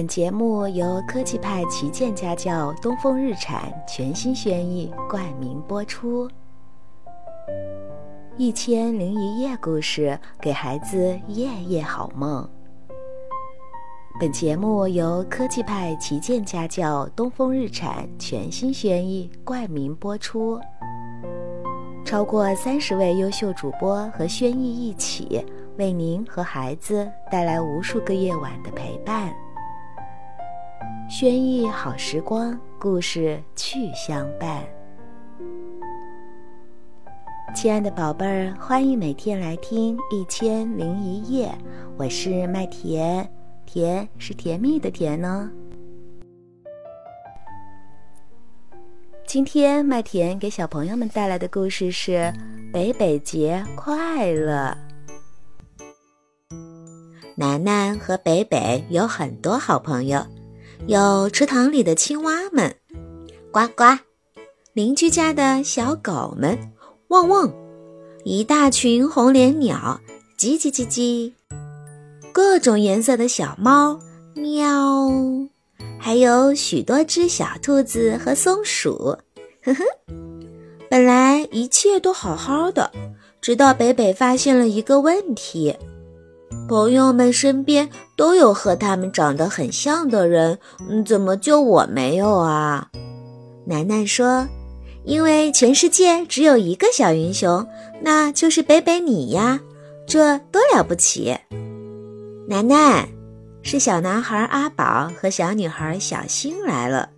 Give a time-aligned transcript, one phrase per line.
[0.00, 6.26] 本节目由科技派旗舰家教东风日产全新轩逸冠名播出，
[8.38, 12.48] 《一千零一夜》故事给孩子夜夜好梦。
[14.18, 20.58] 本节目由科技派旗舰家教东风日产全新轩逸冠名播出，
[22.06, 25.44] 超过三十位优秀主播和轩逸一起。
[25.76, 29.32] 为您和孩子带来无数个夜晚的陪伴，
[31.10, 34.64] 轩逸好时光，故事趣相伴。
[37.52, 41.48] 亲爱的宝贝儿，欢迎每天来听《一千零一夜》，
[41.98, 43.28] 我是麦田，
[43.66, 45.50] 甜是甜蜜的甜呢。
[49.26, 52.12] 今天麦田给小朋友们带来的故事是
[52.72, 54.76] 《北北节快乐》。
[57.34, 60.24] 楠楠和北北有很多好朋友，
[60.86, 62.74] 有池塘里的青蛙们，
[63.52, 63.98] 呱呱；
[64.72, 66.58] 邻居家的小狗们，
[67.08, 67.52] 汪汪；
[68.24, 70.00] 一大群红脸鸟，
[70.38, 71.32] 叽叽叽叽；
[72.32, 74.00] 各种颜色的小猫，
[74.34, 75.48] 喵；
[75.98, 79.16] 还有许多只小兔子和松鼠，
[79.62, 79.84] 呵呵。
[80.88, 82.90] 本来一切都好好的，
[83.40, 85.76] 直到北北发现了一个问题。
[86.68, 90.58] 朋友们身边都有和他们长得很像的人，
[91.04, 92.88] 怎么就我没有啊？
[93.66, 94.46] 楠楠说
[95.04, 97.66] ：“因为全世界只有一个小云熊，
[98.02, 99.60] 那就是北北你呀，
[100.06, 101.36] 这多了不起！”
[102.48, 103.08] 楠楠，
[103.62, 107.10] 是小男孩阿宝和小女孩小星来了。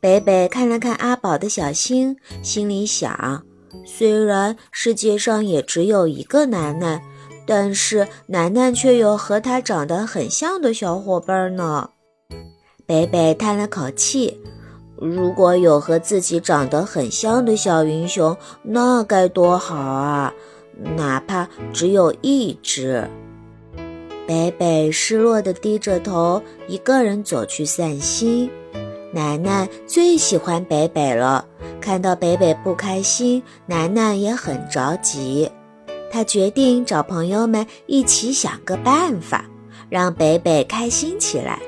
[0.00, 3.44] 北北看了看阿宝的小星，心里想：
[3.86, 7.00] 虽然世界上也只有一个楠楠。
[7.46, 11.90] 但是楠楠却有和他长得很像的小伙伴呢。
[12.86, 14.40] 北北叹了口气
[14.96, 20.32] ：“如果有和自己长得很像的小云熊，那该多好啊！
[20.96, 23.08] 哪怕只有一只。”
[24.26, 28.50] 北北失落地低着头，一个人走去散心。
[29.12, 31.44] 楠楠最喜欢北北了，
[31.80, 35.50] 看到北北不开心，楠楠也很着急。
[36.12, 39.46] 他决定找朋友们一起想个办法，
[39.88, 41.58] 让北北开心起来。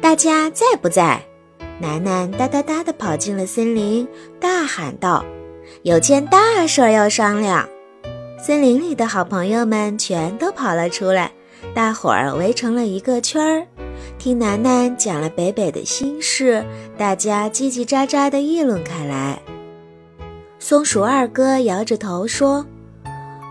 [0.00, 1.22] 大家在不在？
[1.80, 4.08] 楠楠哒哒哒地跑进了森林，
[4.40, 5.24] 大喊道
[5.82, 7.68] ：“有件大事要商量。”
[8.44, 11.30] 森林里的好朋友们全都跑了出来，
[11.72, 13.66] 大伙儿围成了一个圈儿，
[14.18, 16.64] 听楠楠讲了北北的心事，
[16.96, 19.40] 大家叽叽喳喳地议论开来。
[20.58, 22.66] 松鼠二哥摇着头说：“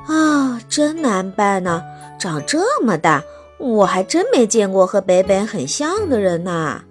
[0.07, 1.81] 啊，真难办呢！
[2.19, 3.23] 长这么大，
[3.57, 6.81] 我还真没见过和北北很像的人呢。”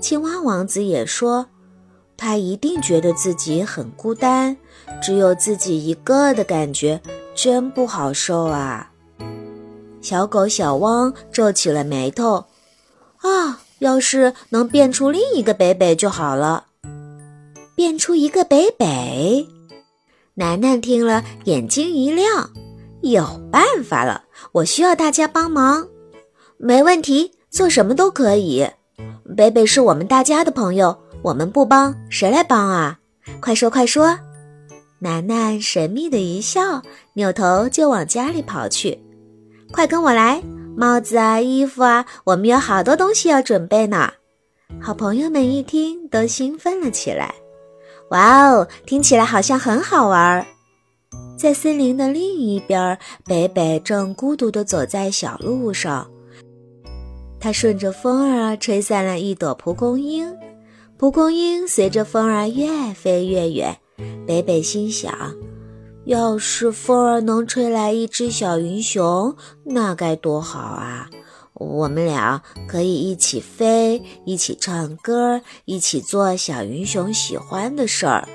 [0.00, 1.46] 青蛙王子也说
[2.16, 4.56] ：“他一定觉得自己很孤单，
[5.02, 7.00] 只有自己一个的感觉，
[7.34, 8.90] 真不好受啊。”
[10.00, 12.44] 小狗小汪皱起了眉头
[13.22, 16.66] ：“啊，要是能变出另一个北北就好了。”
[17.78, 19.46] 变出一个北北，
[20.34, 22.50] 楠楠听了眼睛一亮，
[23.02, 24.24] 有办法了！
[24.50, 25.86] 我需要大家帮忙，
[26.56, 28.68] 没问题，做什么都可以。
[29.36, 32.98] 北北是我们大家的朋友，我们不帮谁来帮啊？
[33.40, 34.18] 快说快说！
[34.98, 38.98] 楠楠神秘的一笑，扭头就往家里跑去。
[39.70, 40.42] 快跟我来，
[40.76, 44.10] 帽子啊，衣服啊，我们有好多东西要准备呢。
[44.80, 47.32] 好朋友们一听，都兴奋了起来。
[48.10, 50.46] 哇哦，听起来好像很好玩。
[51.36, 56.10] 在森林的另一边，北北正孤独地走在小路上。
[57.38, 60.34] 他顺着风儿吹散了一朵蒲公英，
[60.96, 63.76] 蒲公英随着风儿越飞越远。
[64.26, 65.12] 北北心想：
[66.04, 71.08] 要是风儿能吹来一只小云熊，那该多好啊！
[71.58, 78.28] 我们俩可以一起飞，一起唱歌，一起做小云熊喜欢的事儿。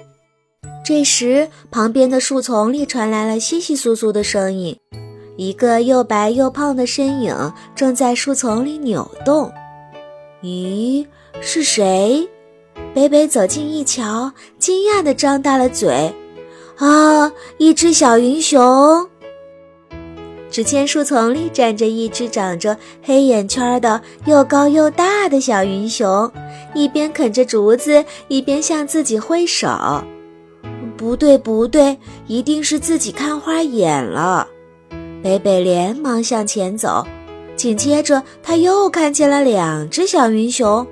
[0.86, 4.78] 这时，旁边的树丛里传来了窸窸窣窣的声音，
[5.38, 9.50] 一个又白又胖的身影正在树丛里扭动。
[10.42, 11.08] 咦，
[11.40, 12.28] 是谁？
[12.94, 16.14] 北北走近一瞧，惊讶地张大了嘴
[16.78, 19.10] ：“啊，一只小云熊！”
[20.54, 26.32] 只见树丛里站着一只长着黑眼圈的又高又大的小云熊，
[26.76, 29.68] 一边啃着竹子，一边向自己挥手。
[30.96, 31.98] 不对，不对，
[32.28, 34.48] 一定是自己看花眼了。
[35.24, 37.04] 北北连忙向前走，
[37.56, 40.86] 紧接着，他又看见了两只小云熊，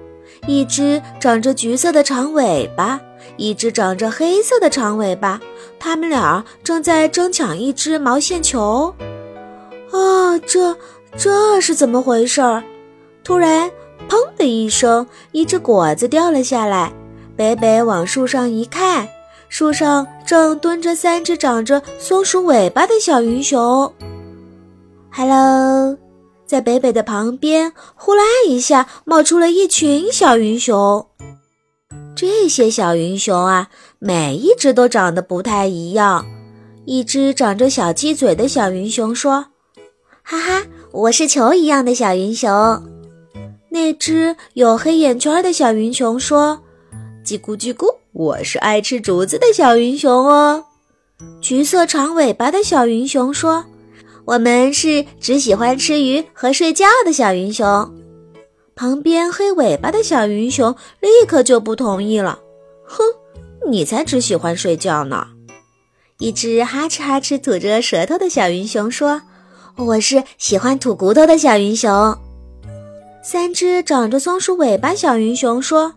[0.47, 2.99] 一只长着橘色的长尾巴，
[3.37, 5.39] 一只长着黑色的长尾巴。
[5.77, 8.91] 他们俩正在争抢一只毛线球。
[9.91, 10.75] 啊，这
[11.17, 12.63] 这是怎么回事儿？
[13.23, 13.69] 突然，
[14.09, 16.91] 砰的一声，一只果子掉了下来。
[17.35, 19.07] 北北往树上一看，
[19.49, 23.93] 树上正蹲着三只长着松鼠尾巴的小云熊。
[25.11, 25.97] Hello，
[26.45, 31.05] 在北北的旁边，呼啦一下冒出了一群小云熊。
[32.15, 36.25] 这些小云熊啊，每一只都长得不太一样。
[36.85, 39.45] 一只长着小鸡嘴的小云熊说
[40.23, 42.49] ：“哈哈，我是球一样的小云熊。”
[43.69, 46.59] 那只有黑眼圈的小云熊说
[47.25, 50.65] ：“叽咕叽咕，我是爱吃竹子的小云熊哦。”
[51.41, 53.63] 橘色长尾巴的小云熊说
[54.25, 57.93] ：“我们是只喜欢吃鱼和睡觉的小云熊。”
[58.75, 62.39] 旁边黑尾巴的小云熊立刻就不同意了
[62.83, 63.03] ：“哼，
[63.69, 65.27] 你才只喜欢睡觉呢！”
[66.19, 69.21] 一只哈哧哈哧吐着舌头的小云熊说
[69.77, 72.17] ：“我是喜欢吐骨头的小云熊。”
[73.23, 75.93] 三只长着松鼠尾巴小云熊说：“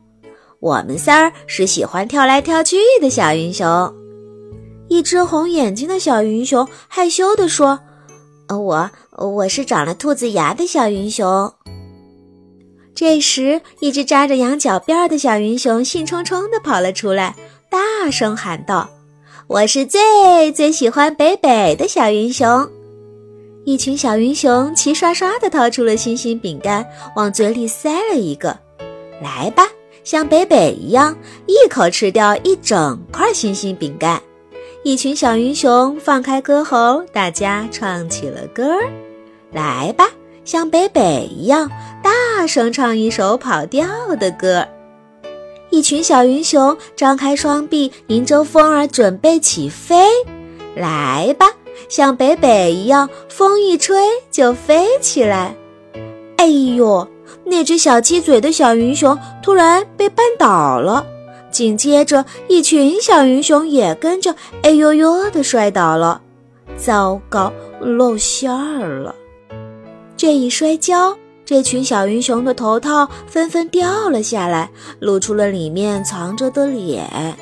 [0.60, 3.94] 我们仨儿是喜欢跳来跳去的小云熊。”
[4.88, 7.80] 一只红眼睛的小云熊害羞地说
[8.48, 11.52] ：“呃，我我是长了兔子牙的小云熊。”
[12.94, 17.34] 这时，一只扎着羊角辫的小云熊兴冲冲地跑了出来，
[17.70, 18.88] 大声喊道
[19.48, 22.70] ：“我是最最喜欢北北的小云熊。”
[23.64, 28.54] 一群小云熊齐刷刷地掏出了星星饼干，往嘴里塞了一个。
[29.22, 29.66] 来吧，
[30.04, 31.16] 像北北一样，
[31.46, 34.20] 一口吃掉一整块星星饼干。
[34.82, 38.82] 一群小云熊放开歌喉，大家唱起了歌儿。
[39.50, 40.10] 来吧，
[40.44, 41.70] 像北北一样，
[42.02, 43.86] 大声唱一首跑调
[44.20, 44.66] 的歌。
[45.70, 50.06] 一群小云熊张开双臂，迎着风儿准备起飞。
[50.76, 51.46] 来吧。
[51.88, 53.96] 像北北一样，风一吹
[54.30, 55.54] 就飞起来。
[56.36, 57.06] 哎呦，
[57.44, 61.06] 那只小鸡嘴的小云熊突然被绊倒了，
[61.50, 66.20] 紧接着一群小云熊也跟着哎呦呦的摔倒了。
[66.76, 69.14] 糟糕，露馅儿了！
[70.16, 77.36] 这一摔跤，这群小云熊的头套纷纷掉了下来，露出了里面藏着的脸。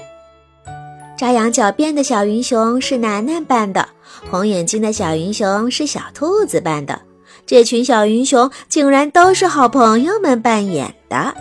[1.17, 3.89] 扎羊角辫的小云熊是楠楠扮的。
[4.31, 7.01] 红眼睛的小云熊是小兔子扮的，
[7.47, 11.35] 这群小云熊竟然都是好朋友们扮演的。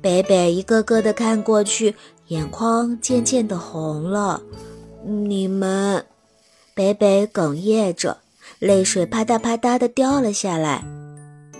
[0.00, 1.94] 北北一个个的看过去，
[2.28, 4.42] 眼眶渐渐的红了。
[5.02, 6.04] 你们，
[6.74, 8.18] 北北哽咽着，
[8.58, 10.84] 泪水啪嗒啪嗒的掉了下来。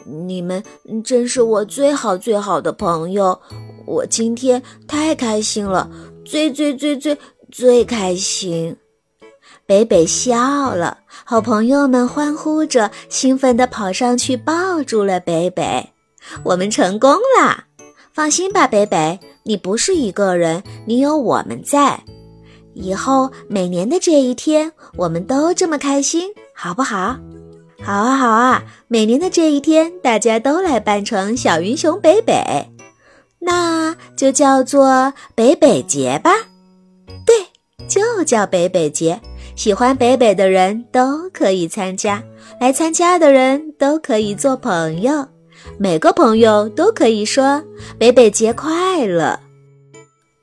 [0.07, 0.63] 你们
[1.03, 3.41] 真是我最好最好的朋友，
[3.87, 5.91] 我今天太开心了，
[6.27, 7.17] 最最最最
[7.51, 8.77] 最开心。
[9.67, 15.91] 北北笑了，好朋友们欢呼着，兴奋地跑上去抱住了北北。
[16.43, 17.65] 我们成功了！
[18.13, 21.99] 放心吧，北北，你不是一个人，你有我们在。
[22.75, 27.17] 以后每年的这一天，我们都这么开心，好不好？
[27.83, 28.63] 好啊，好啊！
[28.89, 32.71] 每年的这一天，大家都来扮成小云熊北北，
[33.39, 36.31] 那就叫做北北节吧。
[37.25, 37.47] 对，
[37.89, 39.21] 就叫北北节。
[39.57, 42.23] 喜欢北北的人都可以参加，
[42.61, 45.27] 来参加的人都可以做朋友，
[45.79, 47.63] 每个朋友都可以说
[47.99, 49.39] “北北节快乐”。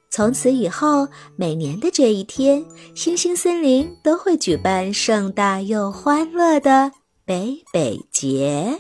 [0.09, 2.65] 从此以后，每年的这一天，
[2.95, 6.91] 星星森林都会举办盛大又欢乐的
[7.25, 8.77] 北北节。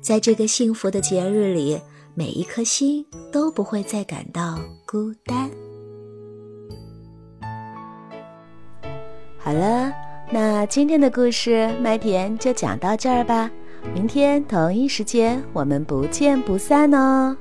[0.00, 1.78] 在这个幸福的节日里，
[2.14, 5.50] 每一颗心都不会再感到孤单。
[9.46, 9.92] 好了，
[10.28, 13.48] 那今天的故事麦田就讲到这儿吧。
[13.94, 17.36] 明天同一时间，我们不见不散哦。